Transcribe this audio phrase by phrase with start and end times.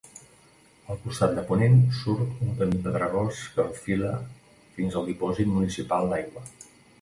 [0.93, 4.15] Al costat de ponent, surt un camí pedregós que enfila
[4.79, 6.45] fins al dipòsit municipal d'aigua.